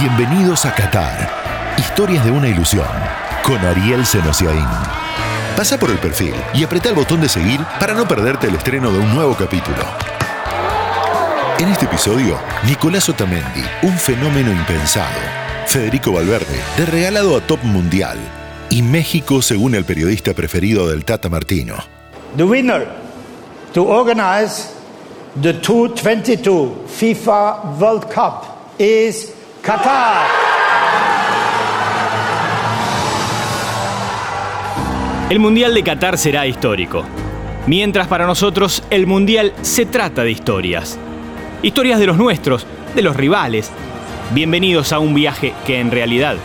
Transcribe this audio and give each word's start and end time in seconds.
Bienvenidos 0.00 0.66
a 0.66 0.74
Qatar. 0.74 1.30
Historias 1.78 2.24
de 2.24 2.30
una 2.32 2.48
ilusión. 2.48 2.86
Con 3.44 3.58
Ariel 3.58 4.04
Senosiaín. 4.04 4.66
Pasa 5.56 5.78
por 5.78 5.88
el 5.88 5.98
perfil 5.98 6.34
y 6.52 6.64
apreta 6.64 6.88
el 6.88 6.96
botón 6.96 7.20
de 7.20 7.28
seguir 7.28 7.60
para 7.78 7.94
no 7.94 8.06
perderte 8.06 8.48
el 8.48 8.56
estreno 8.56 8.90
de 8.90 8.98
un 8.98 9.14
nuevo 9.14 9.34
capítulo. 9.34 9.84
En 11.60 11.68
este 11.68 11.84
episodio, 11.84 12.36
Nicolás 12.66 13.08
Otamendi, 13.08 13.62
un 13.82 13.96
fenómeno 13.96 14.50
impensado. 14.50 15.20
Federico 15.68 16.12
Valverde, 16.12 16.58
de 16.76 16.86
regalado 16.86 17.36
a 17.36 17.40
Top 17.40 17.62
Mundial. 17.62 18.18
Y 18.70 18.82
México 18.82 19.42
según 19.42 19.76
el 19.76 19.84
periodista 19.84 20.34
preferido 20.34 20.88
del 20.88 21.04
Tata 21.04 21.28
Martino. 21.28 21.76
The 22.36 22.44
winner 22.44 22.88
to 23.72 23.84
organize 23.84 24.70
the 25.40 25.52
2022 25.52 26.90
FIFA 26.98 27.78
World 27.78 28.12
Cup 28.12 28.42
is 28.78 29.32
Qatar. 29.64 30.26
El 35.30 35.38
Mundial 35.38 35.72
de 35.72 35.82
Qatar 35.82 36.18
será 36.18 36.46
histórico. 36.46 37.02
Mientras 37.66 38.06
para 38.06 38.26
nosotros 38.26 38.84
el 38.90 39.06
Mundial 39.06 39.54
se 39.62 39.86
trata 39.86 40.22
de 40.22 40.32
historias. 40.32 40.98
Historias 41.62 41.98
de 41.98 42.06
los 42.06 42.18
nuestros, 42.18 42.66
de 42.94 43.00
los 43.00 43.16
rivales. 43.16 43.72
Bienvenidos 44.34 44.92
a 44.92 44.98
un 44.98 45.14
viaje 45.14 45.54
que 45.66 45.80
en 45.80 45.90
realidad 45.90 46.36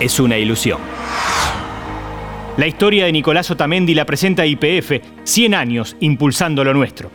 es 0.00 0.18
una 0.18 0.36
ilusión. 0.36 0.80
La 2.56 2.66
historia 2.66 3.04
de 3.04 3.12
Nicolás 3.12 3.48
Otamendi 3.52 3.94
la 3.94 4.06
presenta 4.06 4.44
IPF, 4.44 5.00
100 5.22 5.54
años 5.54 5.96
impulsando 6.00 6.64
lo 6.64 6.74
nuestro. 6.74 7.12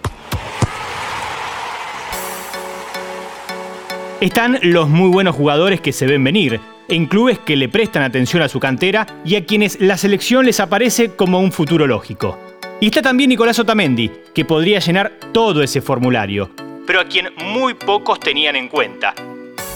Están 4.22 4.60
los 4.64 4.90
muy 4.90 5.08
buenos 5.08 5.34
jugadores 5.34 5.80
que 5.80 5.94
se 5.94 6.06
ven 6.06 6.22
venir, 6.26 6.60
en 6.90 7.06
clubes 7.06 7.40
que 7.40 7.56
le 7.56 7.70
prestan 7.70 8.04
atención 8.04 8.42
a 8.42 8.50
su 8.50 8.60
cantera 8.60 9.08
y 9.24 9.38
a 9.38 9.46
quienes 9.46 9.80
la 9.80 9.96
selección 9.96 10.46
les 10.46 10.60
aparece 10.60 11.16
como 11.16 11.40
un 11.40 11.54
futuro 11.54 11.88
lógico. 11.88 12.38
Y 12.82 12.88
está 12.88 13.02
también 13.02 13.30
Nicolás 13.30 13.60
Otamendi, 13.60 14.12
que 14.36 14.44
podría 14.44 14.80
llenar 14.80 15.14
todo 15.32 15.64
ese 15.64 15.80
formulario, 15.80 16.50
pero 16.86 17.00
a 17.00 17.06
quien 17.06 17.30
muy 17.46 17.76
pocos 17.76 18.20
tenían 18.20 18.58
en 18.58 18.68
cuenta. 18.68 19.14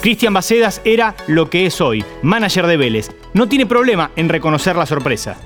Cristian 0.02 0.34
Bacedas 0.34 0.82
era 0.84 1.16
lo 1.28 1.50
que 1.50 1.66
es 1.66 1.80
hoy, 1.80 2.04
manager 2.22 2.68
de 2.68 2.76
Vélez. 2.76 3.12
No 3.34 3.48
tiene 3.48 3.66
problema 3.66 4.12
en 4.18 4.28
reconocer 4.28 4.76
la 4.76 4.86
sorpresa. 4.86 5.38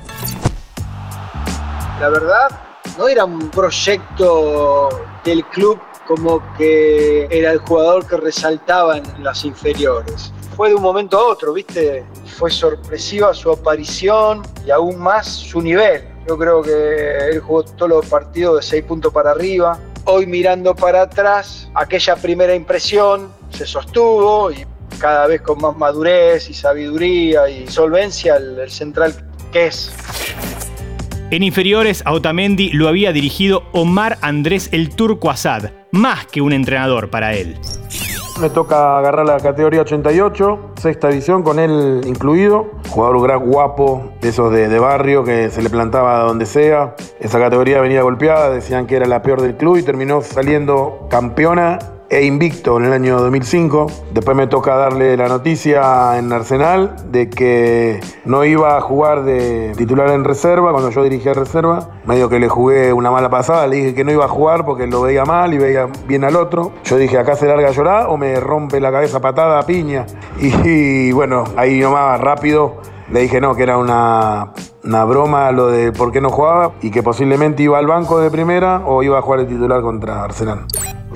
La 1.99 2.09
verdad, 2.09 2.47
no 2.97 3.07
era 3.07 3.25
un 3.25 3.51
proyecto 3.51 4.89
del 5.23 5.45
club 5.45 5.79
como 6.07 6.41
que 6.57 7.27
era 7.29 7.51
el 7.51 7.59
jugador 7.59 8.07
que 8.07 8.17
resaltaba 8.17 8.97
en 8.97 9.23
las 9.23 9.43
inferiores. 9.43 10.31
Fue 10.55 10.69
de 10.69 10.75
un 10.75 10.81
momento 10.81 11.17
a 11.17 11.27
otro, 11.27 11.53
¿viste? 11.53 12.05
Fue 12.37 12.49
sorpresiva 12.49 13.33
su 13.33 13.51
aparición 13.51 14.41
y 14.65 14.71
aún 14.71 14.97
más 14.97 15.27
su 15.27 15.61
nivel. 15.61 16.07
Yo 16.27 16.37
creo 16.37 16.61
que 16.61 17.17
él 17.29 17.39
jugó 17.41 17.63
todos 17.63 17.89
los 17.89 18.05
partidos 18.05 18.57
de 18.57 18.61
seis 18.63 18.83
puntos 18.85 19.13
para 19.13 19.31
arriba. 19.31 19.77
Hoy 20.05 20.25
mirando 20.25 20.73
para 20.73 21.03
atrás, 21.03 21.69
aquella 21.75 22.15
primera 22.15 22.55
impresión 22.55 23.29
se 23.49 23.65
sostuvo 23.65 24.51
y 24.51 24.65
cada 24.99 25.27
vez 25.27 25.41
con 25.41 25.59
más 25.59 25.75
madurez 25.75 26.49
y 26.49 26.53
sabiduría 26.53 27.49
y 27.49 27.67
solvencia 27.67 28.37
el, 28.37 28.57
el 28.59 28.71
central 28.71 29.13
que 29.51 29.67
es. 29.67 29.91
En 31.29 31.43
inferiores, 31.43 32.03
a 32.05 32.13
Otamendi 32.13 32.69
lo 32.71 32.87
había 32.87 33.11
dirigido 33.11 33.63
Omar 33.73 34.17
Andrés 34.21 34.69
el 34.71 34.95
Turco 34.95 35.29
Asad, 35.29 35.71
más 35.91 36.25
que 36.25 36.39
un 36.39 36.53
entrenador 36.53 37.09
para 37.09 37.33
él. 37.33 37.57
Me 38.39 38.49
toca 38.49 38.97
agarrar 38.97 39.25
la 39.25 39.37
categoría 39.37 39.81
88, 39.81 40.73
sexta 40.77 41.09
edición 41.09 41.43
con 41.43 41.59
él 41.59 41.99
incluido. 42.05 42.71
Jugador 42.87 43.21
gran 43.23 43.39
guapo, 43.39 44.13
de 44.21 44.29
esos 44.29 44.53
de, 44.53 44.69
de, 44.69 44.79
barrio 44.79 45.25
que 45.25 45.49
se 45.49 45.61
le 45.61 45.69
plantaba 45.69 46.19
donde 46.19 46.45
sea. 46.45 46.95
Esa 47.19 47.39
categoría 47.39 47.81
venía 47.81 48.03
golpeada, 48.03 48.49
decían 48.49 48.87
que 48.87 48.95
era 48.95 49.05
la 49.05 49.21
peor 49.21 49.41
del 49.41 49.57
club 49.57 49.75
y 49.75 49.83
terminó 49.83 50.21
saliendo 50.21 51.07
campeona 51.09 51.79
e 52.09 52.25
invicto 52.25 52.77
en 52.77 52.85
el 52.85 52.93
año 52.93 53.19
2005. 53.19 53.87
Después 54.13 54.35
me 54.37 54.47
toca 54.47 54.75
darle 54.75 55.17
la 55.17 55.27
noticia 55.27 56.17
en 56.17 56.31
Arsenal 56.31 56.95
de 57.11 57.29
que 57.29 57.99
no 58.25 58.45
iba 58.45 58.77
a 58.77 58.81
jugar 58.81 59.23
de 59.23 59.73
titular 59.77 60.09
en 60.11 60.23
reserva 60.23 60.71
cuando 60.71 60.89
yo 60.89 61.03
dirigía 61.03 61.33
reserva. 61.33 61.89
Medio 62.05 62.29
que 62.29 62.39
le 62.39 62.47
jugué 62.47 62.93
una 62.93 63.11
mala 63.11 63.29
pasada, 63.29 63.67
le 63.67 63.77
dije 63.77 63.95
que 63.95 64.03
no 64.03 64.11
iba 64.11 64.25
a 64.25 64.29
jugar 64.29 64.65
porque 64.65 64.87
lo 64.87 65.01
veía 65.01 65.25
mal 65.25 65.53
y 65.53 65.57
veía 65.57 65.87
bien 66.07 66.23
al 66.23 66.35
otro. 66.35 66.71
Yo 66.83 66.97
dije, 66.97 67.17
acá 67.17 67.35
se 67.35 67.47
larga 67.47 67.69
a 67.69 67.71
llorar 67.71 68.07
o 68.09 68.17
me 68.17 68.39
rompe 68.39 68.79
la 68.79 68.91
cabeza 68.91 69.19
patada, 69.19 69.61
piña. 69.63 70.05
Y, 70.67 71.11
bueno, 71.11 71.45
ahí 71.55 71.79
nomás 71.79 72.19
rápido 72.19 72.81
le 73.11 73.21
dije 73.21 73.39
no, 73.39 73.55
que 73.55 73.63
era 73.63 73.77
una, 73.77 74.51
una 74.83 75.05
broma 75.05 75.51
lo 75.51 75.67
de 75.67 75.91
por 75.91 76.11
qué 76.11 76.19
no 76.19 76.29
jugaba 76.29 76.73
y 76.81 76.91
que 76.91 77.01
posiblemente 77.03 77.63
iba 77.63 77.77
al 77.77 77.87
banco 77.87 78.19
de 78.19 78.29
primera 78.29 78.83
o 78.85 79.01
iba 79.03 79.17
a 79.17 79.21
jugar 79.21 79.41
el 79.41 79.47
titular 79.47 79.81
contra 79.81 80.23
Arsenal. 80.23 80.65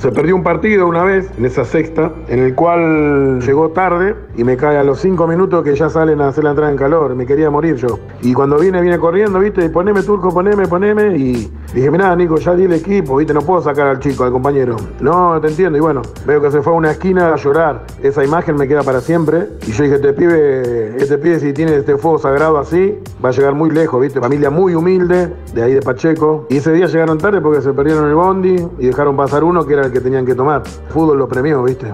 Se 0.01 0.11
perdió 0.11 0.35
un 0.35 0.41
partido 0.41 0.87
una 0.87 1.03
vez, 1.03 1.29
en 1.37 1.45
esa 1.45 1.63
sexta, 1.63 2.11
en 2.27 2.39
el 2.39 2.55
cual 2.55 3.39
llegó 3.39 3.69
tarde 3.69 4.15
y 4.35 4.43
me 4.43 4.57
cae 4.57 4.79
a 4.79 4.83
los 4.83 4.99
cinco 4.99 5.27
minutos 5.27 5.63
que 5.63 5.75
ya 5.75 5.91
salen 5.91 6.21
a 6.21 6.29
hacer 6.29 6.43
la 6.43 6.49
entrada 6.49 6.71
en 6.71 6.77
calor. 6.77 7.13
Me 7.13 7.27
quería 7.27 7.51
morir 7.51 7.75
yo. 7.75 7.99
Y 8.23 8.33
cuando 8.33 8.57
viene, 8.57 8.81
viene 8.81 8.97
corriendo, 8.97 9.37
¿viste? 9.37 9.69
Poneme 9.69 10.01
turco, 10.01 10.33
poneme, 10.33 10.67
poneme. 10.67 11.15
Y 11.19 11.53
dije, 11.75 11.91
mirá, 11.91 12.15
Nico, 12.15 12.37
ya 12.37 12.55
di 12.55 12.63
el 12.63 12.73
equipo, 12.73 13.17
¿viste? 13.17 13.31
No 13.31 13.41
puedo 13.41 13.61
sacar 13.61 13.85
al 13.85 13.99
chico, 13.99 14.23
al 14.23 14.31
compañero. 14.31 14.75
No, 15.01 15.39
te 15.39 15.49
entiendo. 15.49 15.77
Y 15.77 15.81
bueno, 15.81 16.01
veo 16.25 16.41
que 16.41 16.49
se 16.49 16.63
fue 16.63 16.73
a 16.73 16.77
una 16.77 16.89
esquina 16.89 17.31
a 17.31 17.35
llorar. 17.35 17.85
Esa 18.01 18.23
imagen 18.23 18.55
me 18.55 18.67
queda 18.67 18.81
para 18.81 19.01
siempre. 19.01 19.49
Y 19.67 19.71
yo 19.71 19.83
dije, 19.83 19.97
este 19.97 20.13
pibe, 20.13 20.97
este 20.97 21.19
pibe, 21.19 21.39
si 21.39 21.53
tiene 21.53 21.75
este 21.75 21.95
fuego 21.95 22.17
sagrado 22.17 22.57
así, 22.57 22.97
va 23.23 23.29
a 23.29 23.33
llegar 23.33 23.53
muy 23.53 23.69
lejos, 23.69 24.01
¿viste? 24.01 24.19
Familia 24.19 24.49
muy 24.49 24.73
humilde, 24.73 25.31
de 25.53 25.61
ahí 25.61 25.75
de 25.75 25.81
Pacheco. 25.83 26.47
Y 26.49 26.57
ese 26.57 26.73
día 26.73 26.87
llegaron 26.87 27.19
tarde 27.19 27.39
porque 27.39 27.61
se 27.61 27.71
perdieron 27.71 28.09
el 28.09 28.15
bondi 28.15 28.67
y 28.79 28.87
dejaron 28.87 29.15
pasar 29.15 29.43
uno 29.43 29.63
que 29.63 29.73
era 29.73 29.85
el 29.85 29.90
que 29.91 29.99
tenían 29.99 30.25
que 30.25 30.35
tomar. 30.35 30.63
Fútbol 30.89 31.19
lo 31.19 31.27
premió, 31.27 31.63
¿viste? 31.63 31.93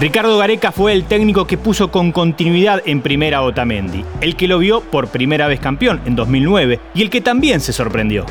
Ricardo 0.00 0.38
Gareca 0.38 0.70
fue 0.70 0.92
el 0.92 1.04
técnico 1.04 1.46
que 1.46 1.58
puso 1.58 1.90
con 1.90 2.12
continuidad 2.12 2.82
en 2.86 3.02
primera 3.02 3.38
a 3.38 3.42
Otamendi, 3.42 4.04
el 4.20 4.36
que 4.36 4.46
lo 4.46 4.60
vio 4.60 4.80
por 4.80 5.08
primera 5.08 5.48
vez 5.48 5.58
campeón 5.58 6.00
en 6.06 6.14
2009 6.14 6.78
y 6.94 7.02
el 7.02 7.10
que 7.10 7.20
también 7.20 7.60
se 7.60 7.72
sorprendió. 7.72 8.24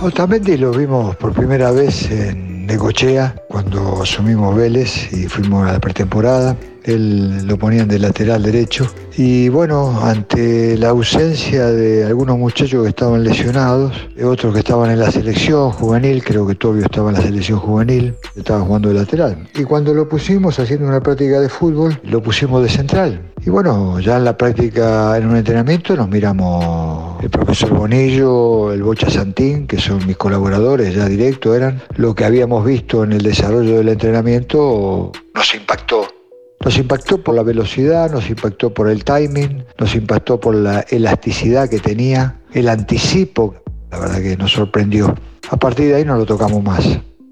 Otamendi 0.00 0.56
lo 0.56 0.70
vimos 0.70 1.16
por 1.16 1.32
primera 1.32 1.72
vez 1.72 2.08
en 2.12 2.66
Necochea 2.66 3.34
cuando 3.48 4.02
asumimos 4.02 4.54
Vélez 4.54 5.12
y 5.12 5.26
fuimos 5.26 5.66
a 5.66 5.72
la 5.72 5.80
pretemporada. 5.80 6.56
Él 6.84 7.44
lo 7.44 7.58
ponían 7.58 7.88
de 7.88 7.98
lateral 7.98 8.44
derecho. 8.44 8.86
Y 9.20 9.48
bueno, 9.48 9.98
ante 10.00 10.78
la 10.78 10.90
ausencia 10.90 11.66
de 11.72 12.04
algunos 12.04 12.38
muchachos 12.38 12.84
que 12.84 12.90
estaban 12.90 13.24
lesionados, 13.24 13.92
otros 14.24 14.52
que 14.54 14.60
estaban 14.60 14.92
en 14.92 15.00
la 15.00 15.10
selección 15.10 15.72
juvenil, 15.72 16.22
creo 16.22 16.46
que 16.46 16.54
Tobio 16.54 16.84
estaba 16.84 17.10
en 17.10 17.16
la 17.16 17.22
selección 17.22 17.58
juvenil, 17.58 18.14
estaba 18.36 18.60
jugando 18.60 18.90
de 18.90 18.94
lateral. 18.94 19.48
Y 19.56 19.64
cuando 19.64 19.92
lo 19.92 20.08
pusimos 20.08 20.60
haciendo 20.60 20.86
una 20.86 21.00
práctica 21.00 21.40
de 21.40 21.48
fútbol, 21.48 22.00
lo 22.04 22.22
pusimos 22.22 22.62
de 22.62 22.68
central. 22.68 23.20
Y 23.44 23.50
bueno, 23.50 23.98
ya 23.98 24.18
en 24.18 24.24
la 24.24 24.36
práctica, 24.36 25.18
en 25.18 25.26
un 25.26 25.36
entrenamiento, 25.36 25.96
nos 25.96 26.08
miramos 26.08 27.20
el 27.20 27.28
profesor 27.28 27.70
Bonillo, 27.70 28.72
el 28.72 28.84
Bocha 28.84 29.10
Santín, 29.10 29.66
que 29.66 29.80
son 29.80 30.06
mis 30.06 30.16
colaboradores 30.16 30.94
ya 30.94 31.06
directos, 31.06 31.56
eran 31.56 31.82
lo 31.96 32.14
que 32.14 32.24
habíamos 32.24 32.64
visto 32.64 33.02
en 33.02 33.14
el 33.14 33.22
desarrollo 33.22 33.78
del 33.78 33.88
entrenamiento, 33.88 35.10
nos 35.34 35.54
impactó. 35.56 36.17
Nos 36.64 36.76
impactó 36.76 37.22
por 37.22 37.34
la 37.34 37.42
velocidad, 37.42 38.10
nos 38.10 38.28
impactó 38.28 38.74
por 38.74 38.90
el 38.90 39.04
timing, 39.04 39.64
nos 39.78 39.94
impactó 39.94 40.40
por 40.40 40.54
la 40.54 40.80
elasticidad 40.88 41.68
que 41.68 41.78
tenía, 41.78 42.40
el 42.52 42.68
anticipo, 42.68 43.54
la 43.90 44.00
verdad 44.00 44.20
que 44.20 44.36
nos 44.36 44.52
sorprendió. 44.52 45.14
A 45.50 45.56
partir 45.56 45.88
de 45.88 45.96
ahí 45.96 46.04
no 46.04 46.16
lo 46.16 46.26
tocamos 46.26 46.62
más. 46.62 46.84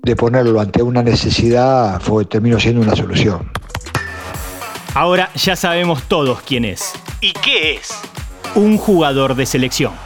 De 0.02 0.14
ponerlo 0.14 0.60
ante 0.60 0.82
una 0.82 1.02
necesidad 1.02 2.00
fue, 2.00 2.24
terminó 2.24 2.60
siendo 2.60 2.80
una 2.80 2.94
solución. 2.94 3.50
Ahora 4.94 5.30
ya 5.34 5.56
sabemos 5.56 6.04
todos 6.04 6.40
quién 6.42 6.64
es. 6.64 6.92
¿Y 7.20 7.32
qué 7.32 7.74
es? 7.74 7.90
Un 8.54 8.78
jugador 8.78 9.34
de 9.34 9.44
selección. 9.44 10.05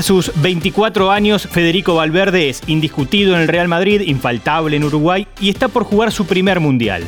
A 0.00 0.02
sus 0.02 0.32
24 0.40 1.10
años, 1.10 1.46
Federico 1.46 1.94
Valverde 1.94 2.48
es 2.48 2.62
indiscutido 2.66 3.34
en 3.34 3.42
el 3.42 3.48
Real 3.48 3.68
Madrid, 3.68 4.00
infaltable 4.00 4.74
en 4.74 4.84
Uruguay 4.84 5.26
y 5.42 5.50
está 5.50 5.68
por 5.68 5.84
jugar 5.84 6.10
su 6.10 6.24
primer 6.24 6.58
mundial. 6.58 7.06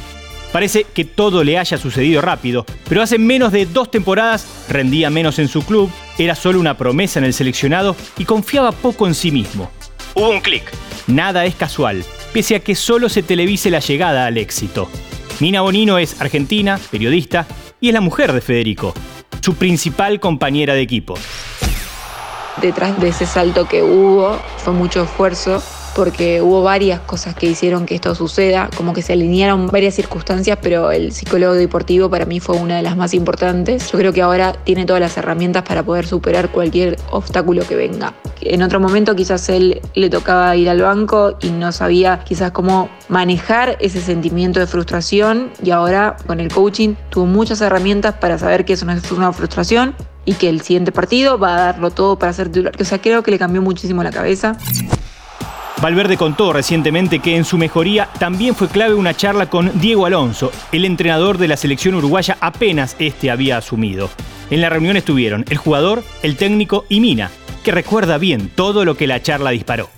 Parece 0.53 0.85
que 0.85 1.07
todo 1.07 1.43
le 1.43 1.57
haya 1.57 1.79
sucedido 1.79 2.21
rápido, 2.21 2.67
pero 2.91 3.01
hace 3.01 3.17
menos 3.17 3.51
de 3.51 3.65
dos 3.65 3.91
temporadas 3.91 4.67
rendía 4.69 5.09
menos 5.09 5.39
en 5.39 5.49
su 5.49 5.65
club, 5.65 5.91
era 6.19 6.35
solo 6.35 6.61
una 6.61 6.77
promesa 6.77 7.19
en 7.19 7.25
el 7.25 7.33
seleccionado 7.33 7.97
y 8.19 8.27
confiaba 8.27 8.73
poco 8.73 9.07
en 9.07 9.15
sí 9.15 9.31
mismo. 9.31 9.71
Hubo 10.15 10.29
un 10.29 10.41
clic. 10.41 10.71
Nada 11.07 11.47
es 11.47 11.55
casual, 11.55 12.05
pese 12.35 12.57
a 12.57 12.61
que 12.61 12.75
solo 12.75 13.09
se 13.09 13.23
televise 13.23 13.71
la 13.71 13.81
llegada 13.81 14.27
al 14.27 14.37
éxito. 14.37 14.91
Mina 15.41 15.63
Bonino 15.63 15.97
es 15.97 16.21
argentina, 16.21 16.79
periodista 16.91 17.47
y 17.81 17.89
es 17.89 17.95
la 17.95 18.03
mujer 18.03 18.35
de 18.35 18.43
Federico, 18.43 18.93
su 19.41 19.55
principal 19.55 20.21
compañera 20.21 20.75
de 20.75 20.83
equipo. 20.83 21.15
Detrás 22.61 23.01
de 23.01 23.09
ese 23.09 23.27
salto 23.27 23.67
que 23.67 23.83
hubo 23.83 24.39
fue 24.59 24.73
mucho 24.73 25.03
esfuerzo 25.03 25.63
porque 25.95 26.41
hubo 26.41 26.63
varias 26.63 27.01
cosas 27.01 27.35
que 27.35 27.47
hicieron 27.47 27.87
que 27.87 27.95
esto 27.95 28.15
suceda, 28.15 28.71
como 28.77 28.93
que 28.93 29.03
se 29.03 29.13
alinearon 29.13 29.67
varias 29.69 29.95
circunstancias, 29.95 30.59
pero 30.63 30.91
el 30.91 31.13
psicólogo 31.13 31.55
deportivo 31.55 32.09
para 32.09 32.25
mí 32.25 32.41
fue 32.41 32.57
una 32.57 32.77
de 32.77 32.83
las 32.83 32.97
más 32.97 33.15
importantes. 33.15 33.91
Yo 33.91 33.99
creo 33.99 34.13
que 34.13 34.23
ahora 34.23 34.53
tiene 34.65 34.85
todas 34.85 35.01
las 35.01 35.17
herramientas 35.17 35.63
para 35.63 35.83
poder 35.83 36.07
superar 36.07 36.51
cualquier 36.51 36.97
obstáculo 37.11 37.67
que 37.67 37.77
venga. 37.77 38.15
En 38.41 38.63
otro 38.63 38.81
momento 38.81 39.15
quizás 39.15 39.49
él 39.49 39.81
le 39.95 40.11
tocaba 40.11 40.57
ir 40.57 40.69
al 40.69 40.81
banco 40.81 41.37
y 41.41 41.51
no 41.51 41.73
sabía 41.73 42.21
quizás 42.25 42.51
cómo 42.51 42.89
manejar 43.09 43.77
ese 43.81 44.01
sentimiento 44.01 44.61
de 44.61 44.67
frustración 44.67 45.51
y 45.63 45.71
ahora 45.71 46.17
con 46.27 46.41
el 46.41 46.53
coaching 46.53 46.95
tuvo 47.11 47.27
muchas 47.27 47.61
herramientas 47.61 48.15
para 48.15 48.39
saber 48.39 48.65
que 48.65 48.73
eso 48.73 48.85
no 48.85 48.93
es 48.93 49.13
una 49.13 49.33
frustración 49.33 49.95
y 50.25 50.35
que 50.35 50.49
el 50.49 50.61
siguiente 50.63 50.93
partido 50.93 51.39
va 51.39 51.55
a 51.55 51.61
darlo 51.73 51.91
todo 51.91 52.19
para 52.19 52.33
ser 52.33 52.49
titular. 52.49 52.75
O 52.81 52.85
sea, 52.85 53.01
creo 53.01 53.23
que 53.23 53.31
le 53.31 53.39
cambió 53.39 53.63
muchísimo 53.63 54.03
la 54.03 54.11
cabeza. 54.11 54.57
Valverde 55.81 56.17
contó 56.17 56.53
recientemente 56.53 57.19
que 57.19 57.37
en 57.37 57.45
su 57.45 57.59
mejoría 57.59 58.09
también 58.19 58.55
fue 58.55 58.69
clave 58.69 58.95
una 58.95 59.15
charla 59.15 59.51
con 59.51 59.81
Diego 59.81 60.07
Alonso, 60.07 60.53
el 60.71 60.85
entrenador 60.85 61.39
de 61.39 61.49
la 61.49 61.57
selección 61.57 61.97
uruguaya 61.97 62.37
apenas 62.41 62.95
este 63.01 63.33
había 63.33 63.57
asumido. 63.57 64.09
En 64.51 64.61
la 64.61 64.69
reunión 64.69 64.97
estuvieron 64.97 65.45
el 65.51 65.57
jugador, 65.57 66.05
el 66.23 66.37
técnico 66.37 66.85
y 66.89 67.01
Mina, 67.01 67.31
que 67.65 67.73
recuerda 67.73 68.19
bien 68.19 68.49
todo 68.55 68.85
lo 68.85 68.97
que 68.97 69.09
la 69.09 69.23
charla 69.23 69.51
disparó 69.51 69.89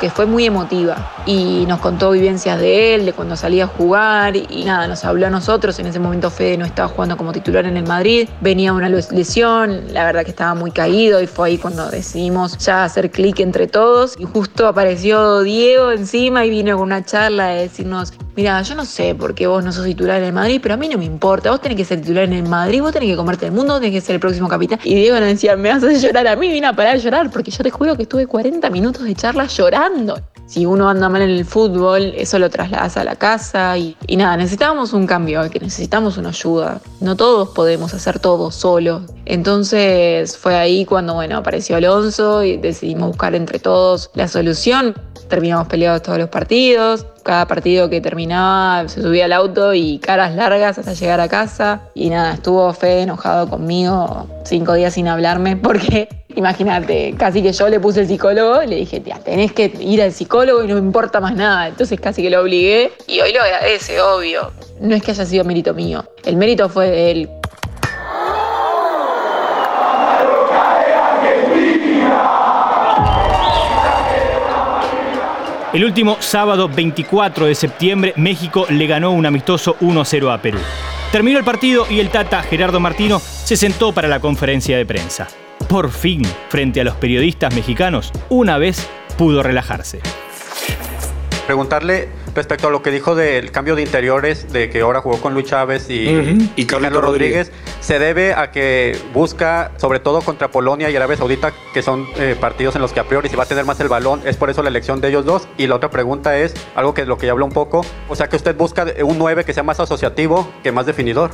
que 0.00 0.10
fue 0.10 0.26
muy 0.26 0.44
emotiva 0.44 1.12
y 1.26 1.64
nos 1.66 1.80
contó 1.80 2.10
vivencias 2.10 2.58
de 2.60 2.94
él, 2.94 3.06
de 3.06 3.12
cuando 3.12 3.36
salía 3.36 3.64
a 3.64 3.66
jugar 3.66 4.36
y, 4.36 4.64
nada, 4.64 4.86
nos 4.86 5.04
habló 5.04 5.26
a 5.26 5.30
nosotros. 5.30 5.78
En 5.78 5.86
ese 5.86 5.98
momento 5.98 6.30
Fede 6.30 6.58
no 6.58 6.64
estaba 6.64 6.88
jugando 6.88 7.16
como 7.16 7.32
titular 7.32 7.64
en 7.66 7.76
el 7.76 7.86
Madrid, 7.86 8.28
venía 8.40 8.72
una 8.72 8.88
lesión, 8.88 9.92
la 9.92 10.04
verdad 10.04 10.24
que 10.24 10.30
estaba 10.30 10.54
muy 10.54 10.70
caído 10.70 11.20
y 11.20 11.26
fue 11.26 11.48
ahí 11.48 11.58
cuando 11.58 11.88
decidimos 11.90 12.58
ya 12.58 12.84
hacer 12.84 13.10
clic 13.10 13.40
entre 13.40 13.66
todos 13.66 14.14
y 14.18 14.24
justo 14.24 14.66
apareció 14.66 15.42
Diego 15.42 15.92
encima 15.92 16.44
y 16.44 16.50
vino 16.50 16.76
con 16.76 16.86
una 16.86 17.04
charla 17.04 17.48
de 17.48 17.62
decirnos, 17.62 18.12
mira, 18.36 18.60
yo 18.62 18.74
no 18.74 18.84
sé 18.84 19.14
por 19.14 19.34
qué 19.34 19.46
vos 19.46 19.64
no 19.64 19.72
sos 19.72 19.84
titular 19.84 20.18
en 20.18 20.28
el 20.28 20.32
Madrid, 20.32 20.60
pero 20.62 20.74
a 20.74 20.76
mí 20.76 20.88
no 20.88 20.98
me 20.98 21.04
importa, 21.04 21.50
vos 21.50 21.60
tenés 21.60 21.76
que 21.76 21.84
ser 21.84 22.00
titular 22.00 22.24
en 22.24 22.34
el 22.34 22.48
Madrid, 22.48 22.82
vos 22.82 22.92
tenés 22.92 23.08
que 23.10 23.16
comerte 23.16 23.46
el 23.46 23.52
mundo, 23.52 23.80
tenés 23.80 23.94
que 23.94 24.00
ser 24.00 24.14
el 24.14 24.20
próximo 24.20 24.48
capitán. 24.48 24.78
Y 24.84 24.94
Diego 24.94 25.18
nos 25.18 25.28
decía, 25.28 25.56
me 25.56 25.70
a 25.70 25.76
hacer 25.76 25.98
llorar 25.98 26.26
a 26.28 26.36
mí, 26.36 26.48
vine 26.48 26.66
a 26.66 26.72
parar 26.74 26.96
de 26.96 27.02
llorar, 27.02 27.30
porque 27.30 27.50
yo 27.50 27.62
te 27.64 27.70
juro 27.70 27.96
que 27.96 28.02
estuve 28.02 28.26
40 28.26 28.68
minutos 28.70 29.02
de 29.02 29.14
charla 29.14 29.46
llorando 29.46 30.20
si 30.46 30.64
uno 30.64 30.88
anda 30.88 31.08
mal 31.08 31.22
en 31.22 31.30
el 31.30 31.44
fútbol, 31.44 32.12
eso 32.16 32.38
lo 32.38 32.48
trasladas 32.50 32.96
a 32.96 33.04
la 33.04 33.16
casa 33.16 33.76
y, 33.76 33.96
nada, 34.16 34.36
necesitábamos 34.36 34.92
un 34.92 35.06
cambio, 35.06 35.48
que 35.50 35.58
necesitamos 35.58 36.18
una 36.18 36.28
ayuda. 36.28 36.80
No 37.00 37.16
todos 37.16 37.48
podemos 37.48 37.92
hacer 37.94 38.20
todo 38.20 38.52
solos. 38.52 39.02
Entonces 39.24 40.36
fue 40.36 40.54
ahí 40.54 40.84
cuando, 40.84 41.14
bueno, 41.14 41.38
apareció 41.38 41.76
Alonso 41.76 42.44
y 42.44 42.56
decidimos 42.58 43.08
buscar 43.08 43.34
entre 43.34 43.58
todos 43.58 44.10
la 44.14 44.28
solución. 44.28 44.94
Terminamos 45.28 45.66
peleados 45.66 46.02
todos 46.02 46.18
los 46.18 46.28
partidos. 46.28 47.06
Cada 47.24 47.48
partido 47.48 47.90
que 47.90 48.00
terminaba 48.00 48.88
se 48.88 49.02
subía 49.02 49.24
al 49.24 49.32
auto 49.32 49.74
y 49.74 49.98
caras 49.98 50.36
largas 50.36 50.78
hasta 50.78 50.92
llegar 50.92 51.20
a 51.20 51.28
casa. 51.28 51.82
Y 51.94 52.08
nada, 52.10 52.34
estuvo 52.34 52.72
Fede 52.72 53.02
enojado 53.02 53.48
conmigo 53.48 54.28
cinco 54.44 54.74
días 54.74 54.94
sin 54.94 55.08
hablarme 55.08 55.56
porque 55.56 56.25
Imagínate, 56.36 57.14
casi 57.16 57.42
que 57.42 57.50
yo 57.50 57.66
le 57.70 57.80
puse 57.80 58.00
el 58.00 58.08
psicólogo 58.08 58.62
y 58.62 58.66
le 58.66 58.76
dije, 58.76 59.00
tía, 59.00 59.18
tenés 59.24 59.52
que 59.52 59.72
ir 59.80 60.02
al 60.02 60.12
psicólogo 60.12 60.62
y 60.62 60.66
no 60.68 60.74
me 60.74 60.80
importa 60.80 61.18
más 61.18 61.34
nada. 61.34 61.68
Entonces 61.68 61.98
casi 61.98 62.22
que 62.22 62.28
lo 62.28 62.42
obligué 62.42 62.92
y 63.06 63.20
hoy 63.20 63.32
lo 63.32 63.40
agradece, 63.40 63.98
obvio. 64.02 64.52
No 64.78 64.94
es 64.94 65.02
que 65.02 65.12
haya 65.12 65.24
sido 65.24 65.44
mérito 65.44 65.72
mío, 65.72 66.04
el 66.26 66.36
mérito 66.36 66.68
fue 66.68 66.90
de 66.90 67.10
él. 67.10 67.30
El 75.72 75.84
último 75.84 76.18
sábado 76.20 76.68
24 76.68 77.46
de 77.46 77.54
septiembre, 77.54 78.12
México 78.16 78.66
le 78.68 78.86
ganó 78.86 79.12
un 79.12 79.24
amistoso 79.24 79.76
1-0 79.80 80.34
a 80.34 80.42
Perú. 80.42 80.58
Terminó 81.12 81.38
el 81.38 81.44
partido 81.46 81.86
y 81.88 82.00
el 82.00 82.10
Tata 82.10 82.42
Gerardo 82.42 82.78
Martino 82.78 83.20
se 83.20 83.56
sentó 83.56 83.92
para 83.92 84.08
la 84.08 84.20
conferencia 84.20 84.76
de 84.76 84.84
prensa 84.84 85.28
por 85.68 85.90
fin, 85.90 86.22
frente 86.48 86.80
a 86.80 86.84
los 86.84 86.94
periodistas 86.94 87.54
mexicanos, 87.54 88.12
una 88.28 88.58
vez 88.58 88.88
pudo 89.18 89.42
relajarse. 89.42 90.00
Preguntarle 91.46 92.08
respecto 92.34 92.68
a 92.68 92.70
lo 92.70 92.82
que 92.82 92.90
dijo 92.90 93.14
del 93.14 93.50
cambio 93.50 93.74
de 93.76 93.82
interiores, 93.82 94.52
de 94.52 94.68
que 94.68 94.80
ahora 94.80 95.00
jugó 95.00 95.20
con 95.20 95.32
Luis 95.32 95.46
Chávez 95.46 95.88
y, 95.88 96.50
y 96.54 96.66
Carlos 96.66 96.92
Rodríguez, 96.92 97.50
se 97.80 97.98
debe 97.98 98.34
a 98.34 98.50
que 98.50 98.98
busca, 99.14 99.72
sobre 99.76 100.00
todo 100.00 100.20
contra 100.20 100.50
Polonia 100.50 100.90
y 100.90 100.96
Arabia 100.96 101.16
Saudita, 101.16 101.52
que 101.72 101.82
son 101.82 102.06
eh, 102.16 102.36
partidos 102.38 102.76
en 102.76 102.82
los 102.82 102.92
que 102.92 103.00
a 103.00 103.04
priori 103.04 103.28
se 103.28 103.36
va 103.36 103.44
a 103.44 103.46
tener 103.46 103.64
más 103.64 103.80
el 103.80 103.88
balón, 103.88 104.20
es 104.24 104.36
por 104.36 104.50
eso 104.50 104.62
la 104.62 104.68
elección 104.68 105.00
de 105.00 105.08
ellos 105.08 105.24
dos. 105.24 105.48
Y 105.56 105.66
la 105.66 105.76
otra 105.76 105.90
pregunta 105.90 106.36
es, 106.36 106.54
algo 106.74 106.94
que 106.94 107.06
lo 107.06 107.16
que 107.16 107.26
ya 107.26 107.32
habló 107.32 107.46
un 107.46 107.52
poco, 107.52 107.84
o 108.08 108.16
sea 108.16 108.28
que 108.28 108.36
usted 108.36 108.54
busca 108.56 108.86
un 109.02 109.18
9 109.18 109.44
que 109.44 109.54
sea 109.54 109.62
más 109.62 109.80
asociativo 109.80 110.48
que 110.62 110.72
más 110.72 110.84
definidor. 110.84 111.30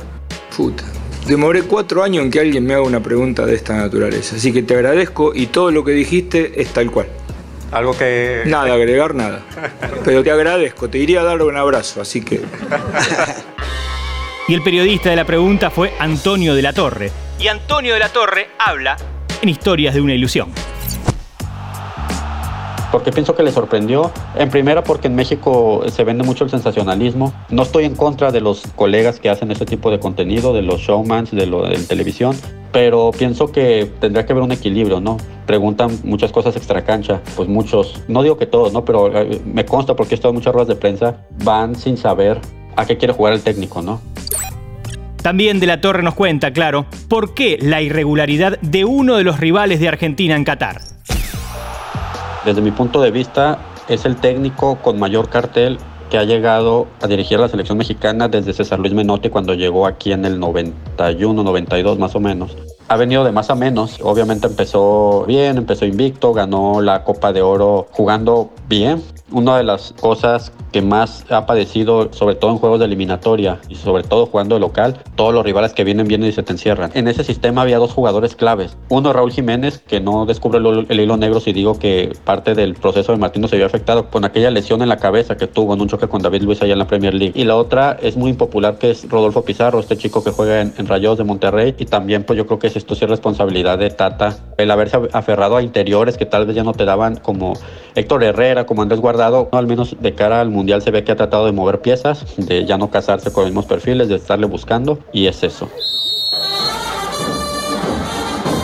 Puta. 0.55 0.83
Demoré 1.27 1.63
cuatro 1.63 2.03
años 2.03 2.25
en 2.25 2.31
que 2.31 2.39
alguien 2.39 2.65
me 2.65 2.73
haga 2.73 2.83
una 2.83 3.01
pregunta 3.01 3.45
de 3.45 3.55
esta 3.55 3.75
naturaleza, 3.75 4.35
así 4.35 4.51
que 4.51 4.61
te 4.61 4.75
agradezco 4.75 5.31
y 5.33 5.47
todo 5.47 5.71
lo 5.71 5.83
que 5.83 5.91
dijiste 5.91 6.61
es 6.61 6.69
tal 6.69 6.91
cual. 6.91 7.07
Algo 7.71 7.97
que... 7.97 8.43
Nada, 8.45 8.73
agregar 8.73 9.15
nada. 9.15 9.43
Pero 10.03 10.21
te 10.21 10.31
agradezco, 10.31 10.89
te 10.89 10.99
iría 10.99 11.21
a 11.21 11.23
dar 11.23 11.41
un 11.41 11.57
abrazo, 11.57 12.01
así 12.01 12.21
que... 12.21 12.41
Y 14.47 14.53
el 14.53 14.61
periodista 14.61 15.09
de 15.09 15.15
la 15.15 15.25
pregunta 15.25 15.69
fue 15.69 15.93
Antonio 15.99 16.53
de 16.53 16.61
la 16.61 16.73
Torre. 16.73 17.09
Y 17.39 17.47
Antonio 17.47 17.93
de 17.93 17.99
la 17.99 18.09
Torre 18.09 18.49
habla 18.59 18.97
en 19.41 19.47
Historias 19.47 19.95
de 19.95 20.01
una 20.01 20.13
Ilusión 20.13 20.51
porque 22.93 23.11
pienso 23.11 23.33
que 23.33 23.41
le 23.41 23.51
sorprendió. 23.51 24.11
En 24.35 24.51
primera, 24.51 24.83
porque 24.83 25.07
en 25.07 25.15
México 25.15 25.83
se 25.87 26.03
vende 26.03 26.23
mucho 26.23 26.43
el 26.43 26.51
sensacionalismo. 26.51 27.33
No 27.49 27.63
estoy 27.63 27.85
en 27.85 27.95
contra 27.95 28.31
de 28.31 28.39
los 28.39 28.61
colegas 28.75 29.19
que 29.19 29.31
hacen 29.31 29.49
ese 29.49 29.65
tipo 29.65 29.89
de 29.89 29.99
contenido, 29.99 30.53
de 30.53 30.61
los 30.61 30.79
showmans, 30.81 31.31
de, 31.31 31.47
lo, 31.47 31.67
de 31.67 31.75
televisión, 31.79 32.35
pero 32.71 33.09
pienso 33.09 33.51
que 33.51 33.91
tendría 33.99 34.27
que 34.27 34.33
haber 34.33 34.43
un 34.43 34.51
equilibrio, 34.51 34.99
¿no? 34.99 35.17
Preguntan 35.47 35.89
muchas 36.03 36.31
cosas 36.31 36.55
extra 36.55 36.85
cancha, 36.85 37.19
pues 37.35 37.49
muchos, 37.49 38.03
no 38.07 38.21
digo 38.21 38.37
que 38.37 38.45
todos, 38.45 38.71
¿no? 38.73 38.85
Pero 38.85 39.11
eh, 39.11 39.41
me 39.43 39.65
consta 39.65 39.95
porque 39.95 40.13
he 40.13 40.17
estado 40.17 40.29
en 40.29 40.35
muchas 40.35 40.53
ruedas 40.53 40.67
de 40.67 40.75
prensa, 40.75 41.17
van 41.43 41.75
sin 41.75 41.97
saber 41.97 42.39
a 42.75 42.85
qué 42.85 42.97
quiere 42.97 43.15
jugar 43.15 43.33
el 43.33 43.41
técnico, 43.41 43.81
¿no? 43.81 44.01
También 45.23 45.59
de 45.59 45.65
la 45.65 45.81
Torre 45.81 46.03
nos 46.03 46.13
cuenta, 46.13 46.53
claro, 46.53 46.85
por 47.07 47.33
qué 47.33 47.57
la 47.59 47.81
irregularidad 47.81 48.59
de 48.61 48.85
uno 48.85 49.15
de 49.15 49.23
los 49.23 49.39
rivales 49.39 49.79
de 49.79 49.87
Argentina 49.87 50.35
en 50.35 50.43
Qatar. 50.43 50.92
Desde 52.45 52.61
mi 52.61 52.71
punto 52.71 53.01
de 53.01 53.11
vista, 53.11 53.59
es 53.87 54.05
el 54.05 54.17
técnico 54.17 54.77
con 54.81 54.99
mayor 54.99 55.29
cartel 55.29 55.77
que 56.09 56.17
ha 56.17 56.25
llegado 56.25 56.87
a 57.01 57.07
dirigir 57.07 57.39
la 57.39 57.47
selección 57.47 57.77
mexicana 57.77 58.27
desde 58.27 58.53
César 58.53 58.79
Luis 58.79 58.93
Menotti 58.93 59.29
cuando 59.29 59.53
llegó 59.53 59.87
aquí 59.87 60.11
en 60.11 60.25
el 60.25 60.39
91, 60.39 61.41
92 61.41 61.97
más 61.97 62.15
o 62.15 62.19
menos. 62.19 62.55
Ha 62.87 62.97
venido 62.97 63.23
de 63.23 63.31
más 63.31 63.49
a 63.49 63.55
menos, 63.55 63.99
obviamente 64.01 64.47
empezó 64.47 65.25
bien, 65.25 65.57
empezó 65.57 65.85
invicto, 65.85 66.33
ganó 66.33 66.81
la 66.81 67.03
Copa 67.03 67.33
de 67.33 67.41
Oro 67.41 67.87
jugando 67.91 68.51
bien, 68.67 69.01
una 69.31 69.57
de 69.57 69.63
las 69.63 69.93
cosas 69.99 70.51
que 70.71 70.81
más 70.81 71.25
ha 71.29 71.45
padecido, 71.45 72.11
sobre 72.13 72.35
todo 72.35 72.51
en 72.51 72.57
juegos 72.57 72.79
de 72.79 72.85
eliminatoria 72.85 73.59
y 73.69 73.75
sobre 73.75 74.03
todo 74.03 74.25
jugando 74.25 74.57
local, 74.59 75.01
todos 75.15 75.33
los 75.33 75.43
rivales 75.43 75.73
que 75.73 75.83
vienen, 75.83 76.07
vienen 76.07 76.29
y 76.29 76.31
se 76.31 76.43
te 76.43 76.51
encierran. 76.51 76.91
En 76.93 77.07
ese 77.07 77.23
sistema 77.23 77.61
había 77.61 77.77
dos 77.77 77.93
jugadores 77.93 78.35
claves. 78.35 78.77
Uno, 78.89 79.13
Raúl 79.13 79.31
Jiménez, 79.31 79.79
que 79.79 79.99
no 79.99 80.25
descubre 80.25 80.59
el, 80.59 80.99
hilo 80.99 81.17
negro 81.17 81.39
si 81.39 81.53
digo 81.53 81.77
que 81.77 82.13
parte 82.25 82.55
del 82.55 82.75
proceso 82.75 83.11
de 83.11 83.17
Martino 83.17 83.47
se 83.47 83.57
vio 83.57 83.65
afectado 83.65 84.09
con 84.09 84.25
aquella 84.25 84.49
lesión 84.49 84.81
en 84.81 84.89
la 84.89 84.97
cabeza 84.97 85.37
que 85.37 85.47
tuvo 85.47 85.73
en 85.73 85.81
un 85.81 85.87
choque 85.87 86.07
con 86.07 86.21
David 86.21 86.43
Luis 86.43 86.61
allá 86.61 86.73
en 86.73 86.79
la 86.79 86.87
Premier 86.87 87.13
League. 87.13 87.39
Y 87.39 87.43
la 87.45 87.55
otra 87.55 87.97
es 88.01 88.17
muy 88.17 88.31
impopular, 88.31 88.77
que 88.77 88.91
es 88.91 89.07
Rodolfo 89.09 89.43
Pizarro, 89.43 89.79
este 89.79 89.97
chico 89.97 90.23
que 90.23 90.31
juega 90.31 90.61
en, 90.61 90.73
en 90.77 90.87
Rayos 90.87 91.17
de 91.17 91.23
Monterrey. 91.23 91.75
Y 91.77 91.85
también, 91.85 92.23
pues 92.23 92.37
yo 92.37 92.45
creo 92.47 92.59
que 92.59 92.67
es 92.67 92.75
esto 92.83 92.95
sí 92.95 93.05
es 93.05 93.09
responsabilidad 93.09 93.77
de 93.77 93.89
Tata, 93.89 94.37
el 94.57 94.69
haberse 94.69 94.99
aferrado 95.13 95.55
a 95.55 95.63
interiores 95.63 96.17
que 96.17 96.25
tal 96.25 96.45
vez 96.45 96.53
ya 96.53 96.65
no 96.65 96.73
te 96.73 96.83
daban 96.83 97.15
como 97.15 97.53
Héctor 97.95 98.25
Herrera, 98.25 98.65
como 98.65 98.81
Andrés 98.81 98.99
Guardado, 98.99 99.47
al 99.53 99.67
menos 99.67 99.95
de 100.01 100.13
cara 100.13 100.41
al 100.41 100.49
Mundial 100.49 100.81
se 100.81 100.91
ve 100.91 101.05
que 101.05 101.13
ha 101.13 101.15
tratado 101.15 101.45
de 101.45 101.53
mover 101.53 101.79
piezas, 101.79 102.25
de 102.35 102.65
ya 102.65 102.77
no 102.77 102.91
casarse 102.91 103.31
con 103.31 103.43
los 103.43 103.51
mismos 103.51 103.67
perfiles, 103.67 104.09
de 104.09 104.15
estarle 104.15 104.47
buscando, 104.47 104.99
y 105.13 105.27
es 105.27 105.43
eso. 105.43 105.69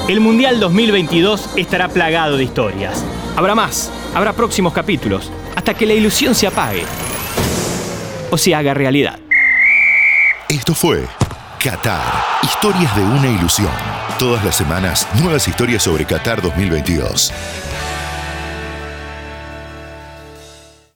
El 0.09 0.19
Mundial 0.19 0.59
2022 0.59 1.51
estará 1.55 1.87
plagado 1.87 2.35
de 2.35 2.43
historias. 2.43 3.05
Habrá 3.37 3.55
más, 3.55 3.89
habrá 4.13 4.33
próximos 4.33 4.73
capítulos, 4.73 5.31
hasta 5.55 5.75
que 5.75 5.85
la 5.85 5.93
ilusión 5.93 6.35
se 6.35 6.45
apague 6.45 6.83
o 8.31 8.37
se 8.37 8.53
haga 8.53 8.73
realidad. 8.73 9.17
Esto 10.49 10.73
fue 10.73 11.05
Qatar, 11.63 12.01
historias 12.43 12.93
de 12.97 13.01
una 13.01 13.27
ilusión. 13.27 13.98
Todas 14.19 14.43
las 14.43 14.57
semanas, 14.57 15.07
nuevas 15.21 15.47
historias 15.47 15.83
sobre 15.83 16.03
Qatar 16.03 16.41
2022. 16.41 17.31